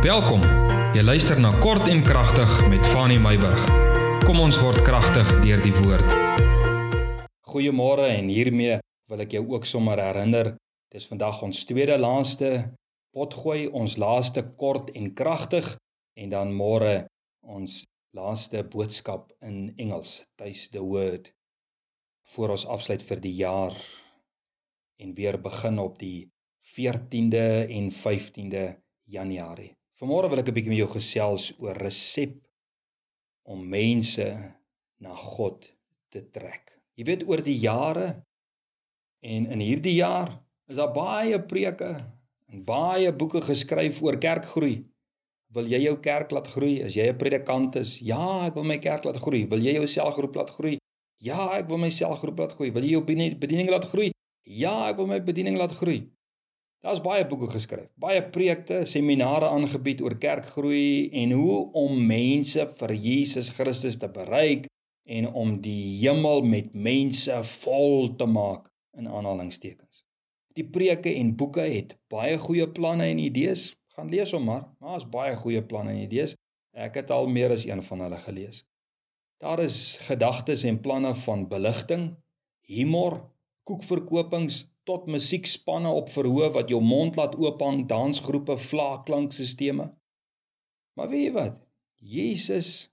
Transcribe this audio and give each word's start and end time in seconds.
Welkom. 0.00 0.40
Jy 0.96 1.02
luister 1.04 1.36
na 1.36 1.50
Kort 1.60 1.84
en 1.92 1.98
Kragtig 2.00 2.48
met 2.72 2.86
Fanny 2.88 3.18
Meyburg. 3.20 3.60
Kom 4.24 4.38
ons 4.40 4.56
word 4.56 4.80
kragtig 4.80 5.28
deur 5.42 5.60
die 5.60 5.74
woord. 5.76 6.12
Goeiemôre 7.44 8.06
en 8.08 8.30
hiermee 8.32 8.78
wil 9.12 9.20
ek 9.20 9.34
jou 9.36 9.42
ook 9.50 9.66
sommer 9.68 10.00
herinner, 10.00 10.54
dis 10.88 11.04
vandag 11.04 11.42
ons 11.44 11.60
tweede 11.68 11.98
laaste 12.00 12.48
potgooi, 13.12 13.66
ons 13.68 13.98
laaste 14.00 14.40
kort 14.62 14.88
en 14.96 15.10
kragtig 15.18 15.68
en 16.16 16.32
dan 16.32 16.54
môre 16.56 16.94
ons 17.44 17.74
laaste 18.16 18.62
boodskap 18.72 19.26
in 19.44 19.74
Engels, 19.76 20.22
tuis 20.40 20.70
the 20.72 20.80
word 20.80 21.28
voor 22.32 22.54
ons 22.56 22.64
afsluit 22.64 23.04
vir 23.04 23.20
die 23.20 23.34
jaar 23.42 23.76
en 24.96 25.12
weer 25.12 25.36
begin 25.36 25.76
op 25.84 26.00
die 26.00 26.30
14de 26.72 27.44
en 27.68 27.92
15de 27.92 28.64
Januarie. 29.04 29.74
Vanmôre 30.00 30.30
wil 30.32 30.40
ek 30.40 30.48
'n 30.48 30.56
bietjie 30.56 30.72
met 30.72 30.80
jou 30.80 30.92
gesels 30.96 31.46
oor 31.60 31.76
resep 31.76 32.36
om 33.52 33.60
mense 33.68 34.28
na 35.04 35.12
God 35.12 35.66
te 36.08 36.22
trek. 36.36 36.70
Jy 36.96 37.04
weet 37.04 37.24
oor 37.28 37.42
die 37.44 37.58
jare 37.60 38.06
en 39.20 39.50
in 39.52 39.60
hierdie 39.60 39.98
jaar 39.98 40.30
is 40.72 40.80
daar 40.80 40.94
baie 40.94 41.36
preke 41.52 41.90
en 42.48 42.64
baie 42.64 43.12
boeke 43.12 43.42
geskryf 43.44 44.00
oor 44.00 44.16
kerkgroei. 44.16 44.78
Wil 45.52 45.68
jy 45.68 45.82
jou 45.84 45.96
kerk 46.00 46.32
laat 46.32 46.48
groei? 46.48 46.80
As 46.86 46.96
jy 46.96 47.10
'n 47.12 47.20
predikant 47.20 47.76
is, 47.76 47.98
ja, 48.00 48.46
ek 48.46 48.54
wil 48.54 48.64
my 48.64 48.78
kerk 48.78 49.04
laat 49.04 49.20
groei. 49.20 49.44
Wil 49.52 49.60
jy 49.60 49.74
jou 49.76 49.86
selgroep 49.86 50.34
laat 50.40 50.50
groei? 50.56 50.78
Ja, 51.20 51.52
ek 51.58 51.68
wil 51.68 51.76
my 51.76 51.90
selgroep 51.90 52.38
laat 52.38 52.56
groei. 52.56 52.70
Wil 52.70 52.84
jy 52.88 52.96
jou 52.96 53.04
bediening 53.04 53.68
laat 53.68 53.84
groei? 53.92 54.12
Ja, 54.48 54.88
ek 54.88 54.96
wil 54.96 55.06
my 55.12 55.20
bediening 55.20 55.58
laat 55.60 55.76
groei. 55.76 56.08
Daar's 56.80 57.02
baie 57.04 57.26
boeke 57.28 57.50
geskryf, 57.52 57.90
baie 58.00 58.22
preekte, 58.32 58.78
seminare 58.88 59.50
aangebied 59.52 59.98
oor 60.00 60.14
kerkgroei 60.20 61.10
en 61.22 61.34
hoe 61.36 61.56
om 61.76 61.98
mense 62.08 62.64
vir 62.78 62.94
Jesus 62.96 63.50
Christus 63.58 63.98
te 64.00 64.08
bereik 64.08 64.64
en 65.04 65.28
om 65.42 65.58
die 65.60 65.98
hemel 66.00 66.40
met 66.54 66.72
mense 66.72 67.36
vol 67.50 68.08
te 68.16 68.24
maak 68.24 68.70
in 68.96 69.10
aanhalingstekens. 69.10 70.00
Die 70.56 70.64
preke 70.64 71.12
en 71.12 71.34
boeke 71.36 71.66
het 71.68 71.92
baie 72.08 72.40
goeie 72.40 72.70
planne 72.78 73.10
en 73.12 73.20
idees. 73.28 73.74
Gaan 73.92 74.08
lees 74.08 74.32
hom 74.32 74.48
maar. 74.48 74.64
Daar's 74.80 75.04
baie 75.04 75.36
goeie 75.36 75.60
planne 75.60 75.92
en 75.92 76.02
idees. 76.06 76.32
Ek 76.72 76.96
het 76.96 77.12
al 77.12 77.28
meer 77.28 77.52
as 77.52 77.68
een 77.68 77.84
van 77.84 78.06
hulle 78.06 78.24
gelees. 78.24 78.64
Daar 79.44 79.60
is 79.60 79.98
gedagtes 80.08 80.64
en 80.64 80.80
planne 80.80 81.12
van 81.26 81.44
beligting, 81.48 82.14
humor, 82.72 83.20
koekverkopings, 83.68 84.64
tot 84.88 85.06
musiekspanne 85.06 85.90
op 86.00 86.08
verhoog 86.14 86.54
wat 86.54 86.70
jou 86.72 86.80
mond 86.82 87.16
laat 87.16 87.36
oophang, 87.36 87.86
dansgroepe, 87.88 88.56
vlakklankstelsels. 88.56 89.92
Maar 90.96 91.08
weet 91.12 91.26
jy 91.26 91.32
wat? 91.36 91.60
Jesus 92.00 92.88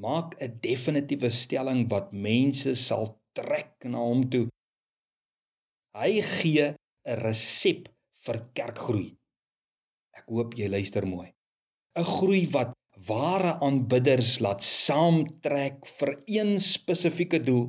maak 0.00 0.34
'n 0.40 0.58
definitiewe 0.60 1.30
stelling 1.30 1.88
wat 1.90 2.12
mense 2.12 2.74
sal 2.74 3.20
trek 3.32 3.74
na 3.84 3.98
hom 3.98 4.22
toe. 4.30 4.46
Hy 5.94 6.20
gee 6.22 6.66
'n 6.70 7.20
resep 7.24 7.88
vir 8.24 8.38
kerkgroei. 8.54 9.08
Ek 10.18 10.26
hoop 10.26 10.54
jy 10.58 10.68
luister 10.68 11.06
mooi. 11.06 11.28
'n 11.96 12.04
Groei 12.04 12.46
wat 12.56 12.74
ware 13.08 13.52
aanbidders 13.66 14.38
laat 14.44 14.62
saamtrek 14.62 15.86
vir 15.98 16.10
een 16.26 16.58
spesifieke 16.60 17.40
doel 17.48 17.66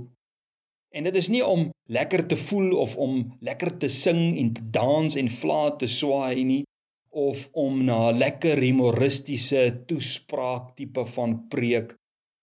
En 0.92 1.08
dit 1.08 1.16
is 1.16 1.30
nie 1.32 1.44
om 1.46 1.70
lekker 1.88 2.26
te 2.28 2.38
voel 2.38 2.74
of 2.84 2.98
om 3.00 3.24
lekker 3.40 3.78
te 3.80 3.90
sing 3.90 4.38
en 4.38 4.52
te 4.58 4.64
dans 4.76 5.16
en 5.16 5.30
vla 5.32 5.62
te 5.80 5.88
swaai 5.88 6.44
nie 6.44 6.64
of 7.12 7.48
om 7.52 7.84
na 7.88 8.12
lekker 8.16 8.60
humoristiese 8.64 9.64
toespraak 9.88 10.72
tipe 10.76 11.04
van 11.16 11.36
preek 11.52 11.96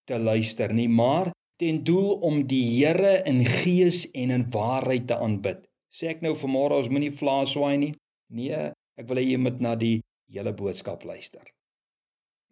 te 0.08 0.19
luister 0.20 0.72
nie, 0.72 0.88
maar 0.88 1.32
ten 1.60 1.82
doel 1.84 2.20
om 2.24 2.42
die 2.48 2.64
Here 2.78 3.19
in 3.28 3.44
gees 3.44 4.04
en 4.12 4.31
in 4.31 4.44
waarheid 4.53 5.08
te 5.08 5.16
aanbid. 5.16 5.64
Sê 5.92 6.12
ek 6.12 6.20
nou 6.25 6.34
vanmôre 6.37 6.76
ons 6.81 6.91
moenie 6.92 7.12
vla 7.12 7.41
swaai 7.48 7.76
nie? 7.81 7.92
Nee, 8.32 8.72
ek 9.00 9.08
wil 9.08 9.20
hê 9.20 9.25
jy 9.25 9.41
moet 9.41 9.60
na 9.64 9.75
die 9.81 9.98
hele 10.32 10.53
boodskap 10.56 11.04
luister. 11.08 11.44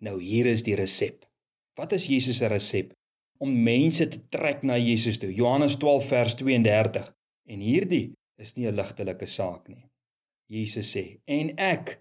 Nou 0.01 0.17
hier 0.21 0.49
is 0.49 0.65
die 0.65 0.77
resep. 0.77 1.25
Wat 1.77 1.93
is 1.93 2.09
Jesus 2.09 2.41
se 2.41 2.49
resep? 2.49 2.93
Om 3.39 3.53
mense 3.63 4.07
te 4.09 4.21
trek 4.33 4.63
na 4.63 4.77
Jesus 4.79 5.19
toe. 5.19 5.33
Johannes 5.35 5.77
12 5.81 6.09
vers 6.13 6.35
32. 6.41 7.09
En 7.53 7.63
hierdie 7.63 8.07
is 8.43 8.55
nie 8.57 8.67
'n 8.69 8.77
ligtelike 8.77 9.27
saak 9.27 9.69
nie. 9.69 9.85
Jesus 10.51 10.91
sê: 10.95 11.21
"En 11.27 11.53
ek 11.59 12.01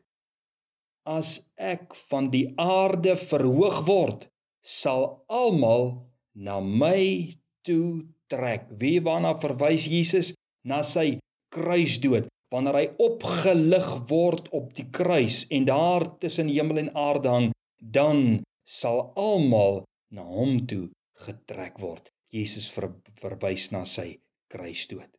as 1.05 1.45
ek 1.57 1.95
van 2.09 2.29
die 2.29 2.53
aarde 2.57 3.15
verhoog 3.15 3.85
word, 3.87 4.27
sal 4.61 5.25
almal 5.27 6.07
na 6.33 6.59
my 6.59 7.37
toe 7.63 8.05
trek." 8.27 8.67
Wie 8.79 8.99
waarna 9.01 9.35
verwys 9.39 9.85
Jesus? 9.85 10.33
Na 10.63 10.81
sy 10.81 11.19
kruisdood. 11.53 12.27
Wanneer 12.51 12.73
hy 12.73 12.87
opgelig 12.97 13.87
word 14.09 14.49
op 14.49 14.73
die 14.75 14.89
kruis 14.91 15.45
en 15.49 15.65
daar 15.65 16.17
tussen 16.19 16.47
hemel 16.47 16.77
en 16.77 16.95
aarde 16.95 17.29
hang, 17.29 17.51
dan 17.81 18.43
sal 18.65 19.11
almal 19.15 19.83
na 20.11 20.23
hom 20.23 20.65
toe 20.67 20.89
getrek 21.25 21.79
word. 21.79 22.09
Jesus 22.29 22.67
ver, 22.75 22.89
verwys 23.21 23.69
na 23.71 23.85
sy 23.87 24.19
kruisdood. 24.51 25.09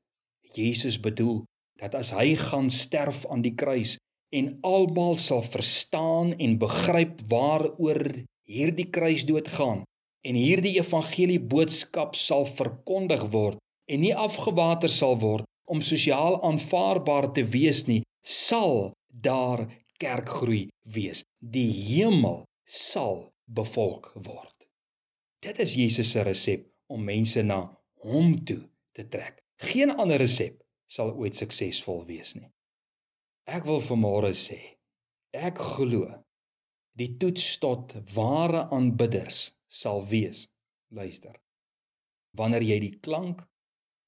Jesus 0.56 1.00
bedoel 1.00 1.44
dat 1.80 1.94
as 1.94 2.12
hy 2.16 2.34
gaan 2.40 2.70
sterf 2.70 3.24
aan 3.32 3.42
die 3.44 3.54
kruis 3.54 3.96
en 4.36 4.58
almal 4.66 5.16
sal 5.20 5.42
verstaan 5.44 6.34
en 6.42 6.58
begryp 6.62 7.20
waaroor 7.32 8.02
hierdie 8.46 8.88
kruisdood 8.96 9.48
gaan 9.58 9.84
en 10.26 10.38
hierdie 10.38 10.76
evangelie 10.80 11.40
boodskap 11.52 12.16
sal 12.18 12.46
verkondig 12.60 13.28
word 13.34 13.60
en 13.86 14.02
nie 14.02 14.14
afgewater 14.28 14.92
sal 14.92 15.18
word 15.22 15.46
om 15.66 15.82
sosiaal 15.82 16.38
aanvaarbaar 16.46 17.32
te 17.36 17.44
wees 17.56 17.84
nie, 17.90 18.02
sal 18.22 18.92
daar 19.28 19.66
kerkgroei 20.02 20.66
wees. 20.96 21.22
Die 21.40 21.70
hemel 21.70 22.44
sal 22.66 23.26
bevolk 23.46 24.12
word. 24.14 24.55
Dit 25.46 25.58
is 25.62 25.74
Jesus 25.78 26.10
se 26.10 26.22
resep 26.26 26.64
om 26.90 27.04
mense 27.06 27.42
na 27.46 27.60
hom 28.02 28.32
toe 28.44 28.64
te 28.98 29.04
trek. 29.08 29.38
Geen 29.62 29.92
ander 29.94 30.18
resep 30.18 30.58
sal 30.90 31.12
ooit 31.14 31.38
suksesvol 31.38 32.02
wees 32.08 32.32
nie. 32.34 32.48
Ek 33.46 33.62
wil 33.68 33.78
vanmôre 33.84 34.32
sê, 34.34 34.58
ek 35.30 35.60
glo 35.76 36.08
die 36.98 37.12
toets 37.20 37.46
tot 37.62 37.94
ware 38.16 38.64
aanbidders 38.74 39.52
sal 39.70 40.02
wees. 40.10 40.48
Luister. 40.90 41.36
Wanneer 42.38 42.66
jy 42.66 42.80
die 42.82 42.96
klank 43.06 43.44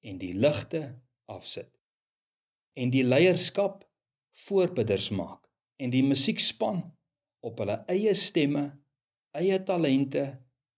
en 0.03 0.19
die 0.19 0.33
ligte 0.35 0.83
afsit 1.31 1.71
en 2.79 2.91
die 2.91 3.03
leierskap 3.03 3.85
voorbidders 4.43 5.07
maak 5.15 5.47
en 5.79 5.95
die 5.95 6.03
musiekspan 6.03 6.83
op 7.47 7.63
hulle 7.63 7.79
eie 7.91 8.11
stemme, 8.15 8.67
eie 9.39 9.63
talente 9.63 10.27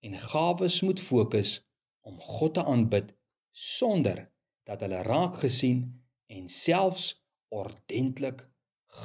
en 0.01 0.17
gawes 0.17 0.81
moet 0.81 1.01
fokus 1.01 1.51
om 2.01 2.19
God 2.19 2.53
te 2.53 2.63
aanbid 2.63 3.11
sonder 3.51 4.23
dat 4.69 4.81
hulle 4.85 5.01
raak 5.07 5.41
gesien 5.43 5.81
en 6.27 6.47
selfs 6.49 7.11
ordentlik 7.49 8.45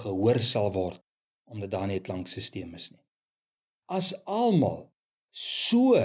gehoor 0.01 0.41
sal 0.51 0.71
word 0.73 1.03
omdat 1.47 1.71
daar 1.71 1.87
nie 1.87 1.99
'n 1.99 2.07
klankstelsel 2.09 2.75
is 2.75 2.91
nie. 2.91 3.05
As 3.99 4.09
almal 4.25 4.81
so 5.31 6.01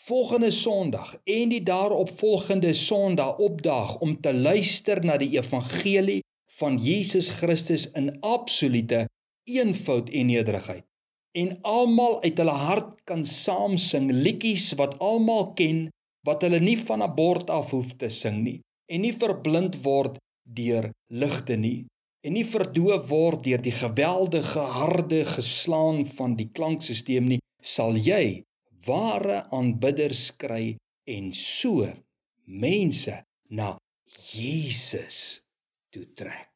volgende 0.00 0.50
Sondag 0.50 1.16
en 1.24 1.48
die 1.48 1.62
daaropvolgende 1.62 2.74
Sondag 2.74 3.38
opdaag 3.38 3.98
om 3.98 4.20
te 4.20 4.34
luister 4.34 5.04
na 5.04 5.16
die 5.16 5.32
evangelie 5.38 6.20
van 6.60 6.78
Jesus 6.78 7.30
Christus 7.30 7.90
in 7.90 8.20
absolute 8.20 9.08
eenvoud 9.44 10.08
en 10.08 10.26
nederigheid 10.26 10.89
en 11.38 11.52
almal 11.62 12.18
uit 12.24 12.38
hulle 12.42 12.56
hart 12.66 12.96
kan 13.10 13.22
saam 13.24 13.76
sing 13.78 14.10
liedjies 14.10 14.72
wat 14.80 14.98
almal 15.10 15.52
ken 15.60 15.86
wat 16.26 16.42
hulle 16.46 16.60
nie 16.60 16.78
van 16.88 17.02
'n 17.02 17.14
bord 17.14 17.50
af 17.50 17.70
hoef 17.70 17.92
te 18.00 18.10
sing 18.22 18.42
nie 18.46 18.58
en 18.92 19.00
nie 19.06 19.14
verblind 19.22 19.82
word 19.84 20.18
deur 20.58 20.90
ligte 21.22 21.56
nie 21.56 21.86
en 22.26 22.36
nie 22.36 22.44
verdoof 22.44 23.08
word 23.08 23.44
deur 23.46 23.62
die 23.64 23.74
geweldige 23.76 24.64
harde 24.76 25.22
geslaan 25.34 26.04
van 26.18 26.36
die 26.40 26.48
klankstelsel 26.56 27.24
nie. 27.32 27.40
Sal 27.60 27.96
jy 27.96 28.42
ware 28.86 29.42
aanbidders 29.56 30.30
kry 30.40 30.76
en 31.16 31.32
so 31.36 31.88
mense 32.44 33.18
na 33.48 33.74
Jesus 34.32 35.40
toe 35.92 36.06
trek. 36.16 36.48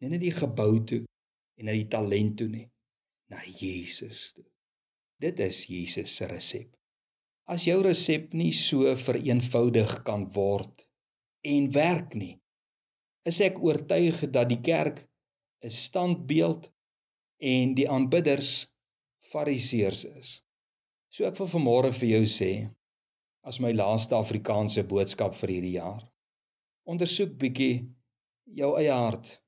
Nie 0.00 0.12
net 0.12 0.24
die 0.24 0.32
gebou 0.32 0.72
toe 0.88 1.02
en 1.56 1.68
na 1.68 1.76
die 1.76 1.88
talent 1.92 2.36
toe 2.40 2.48
nie 2.52 2.66
na 3.32 3.42
Jesus 3.44 4.32
toe. 4.34 4.46
Dit 5.20 5.40
is 5.40 5.64
Jesus 5.70 6.12
se 6.16 6.28
resep. 6.28 6.70
As 7.46 7.64
jou 7.66 7.78
resep 7.82 8.32
nie 8.34 8.52
so 8.52 8.90
vereenvoudig 8.98 10.00
kan 10.06 10.26
word 10.34 10.82
en 11.46 11.70
werk 11.72 12.14
nie, 12.18 12.34
is 13.26 13.40
ek 13.42 13.60
oortuig 13.62 14.24
dat 14.34 14.50
die 14.50 14.60
kerk 14.62 15.04
'n 15.64 15.70
standbeeld 15.70 16.68
en 17.40 17.74
die 17.74 17.88
aanbidders 17.90 18.66
fariseërs 19.32 20.04
is. 20.04 20.42
So 21.10 21.26
ek 21.26 21.38
wil 21.38 21.50
vanmôre 21.50 21.92
vir 21.94 22.08
jou 22.08 22.24
sê 22.30 22.52
as 23.46 23.60
my 23.60 23.72
laaste 23.72 24.14
Afrikaanse 24.14 24.82
boodskap 24.82 25.34
vir 25.40 25.54
hierdie 25.54 25.76
jaar. 25.78 26.02
Ondersoek 26.86 27.36
bietjie 27.38 27.86
jou 28.58 28.72
eie 28.78 28.92
hart 28.92 29.40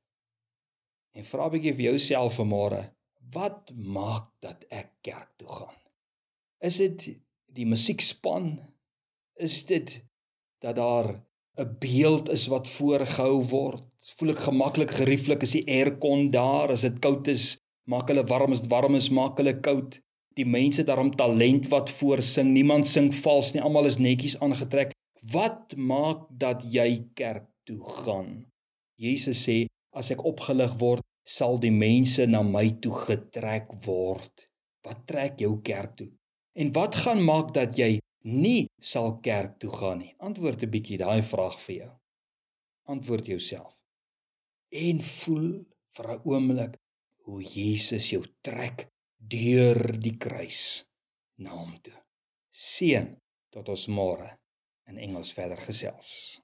en 1.19 1.26
vra 1.26 1.48
bietjie 1.50 1.74
vir 1.74 1.90
jouself 1.90 2.38
vanmôre, 2.38 2.82
wat 3.34 3.70
maak 3.75 4.28
dat 4.44 4.64
ek 4.70 4.90
kerk 5.06 5.30
toe 5.40 5.48
gaan? 5.48 5.78
Is 6.64 6.78
dit 6.82 7.04
die 7.54 7.66
musiekspan? 7.66 8.56
Is 9.38 9.64
dit 9.69 10.00
dat 10.64 10.76
daar 10.76 11.20
'n 11.58 11.76
beeld 11.78 12.28
is 12.28 12.46
wat 12.46 12.69
voorgehou 12.69 13.42
word. 13.50 13.84
Voel 14.16 14.30
ek 14.34 14.44
gemaklik 14.46 14.92
gerieflik 15.00 15.42
as 15.42 15.54
die 15.56 15.66
aircon 15.66 16.30
daar, 16.30 16.70
as 16.70 16.84
dit 16.86 16.98
koud 17.02 17.28
is, 17.28 17.58
maak 17.92 18.08
hulle 18.10 18.25
warm, 18.30 18.52
as 18.54 18.62
dit 18.62 18.70
warm 18.70 18.94
is, 18.94 19.08
maak 19.10 19.40
hulle 19.42 19.54
koud. 19.60 19.98
Die 20.38 20.46
mense 20.46 20.84
daarom 20.86 21.10
talent 21.16 21.66
wat 21.74 21.90
voorsing, 21.90 22.52
niemand 22.54 22.86
sing 22.86 23.10
vals 23.24 23.52
nie, 23.54 23.62
almal 23.62 23.90
is 23.90 23.98
netjies 23.98 24.38
aangetrek. 24.44 24.94
Wat 25.32 25.74
maak 25.76 26.28
dat 26.44 26.62
jy 26.62 27.02
kerk 27.19 27.48
toe 27.66 27.81
gaan? 27.82 28.46
Jesus 28.96 29.42
sê, 29.48 29.66
as 29.92 30.12
ek 30.14 30.22
opgelig 30.24 30.78
word, 30.78 31.02
sal 31.28 31.58
die 31.60 31.75
mense 31.75 32.25
na 32.26 32.40
my 32.42 32.66
toe 32.82 32.94
getrek 33.04 33.72
word. 33.86 34.46
Wat 34.86 35.04
trek 35.10 35.40
jou 35.44 35.58
kerk 35.64 35.96
toe? 36.00 36.08
En 36.56 36.72
wat 36.76 36.96
gaan 37.04 37.20
maak 37.25 37.52
dat 37.56 37.76
jy 37.78 37.98
nie 38.25 38.69
sal 38.92 39.19
kerk 39.25 39.58
toe 39.62 39.70
gaan 39.80 40.00
nie? 40.02 40.14
Antwoord 40.28 40.64
'n 40.64 40.72
bietjie 40.75 40.98
daai 41.04 41.22
vraag 41.32 41.58
vir 41.66 41.75
jou. 41.76 41.92
Antwoord 42.94 43.26
jouself. 43.26 43.75
En 44.72 45.02
voel 45.02 45.50
vir 45.96 46.06
'n 46.14 46.22
oomblik 46.32 46.80
hoe 47.25 47.42
Jesus 47.42 48.10
jou 48.10 48.24
trek 48.42 48.88
deur 49.19 49.81
die 50.00 50.16
kruis 50.16 50.84
na 51.44 51.50
hom 51.50 51.76
toe. 51.84 51.98
Seën 52.50 53.16
tot 53.52 53.69
ons 53.69 53.86
môre 53.88 54.31
in 54.88 54.98
Engels 54.98 55.32
verder 55.36 55.60
gesels. 55.69 56.40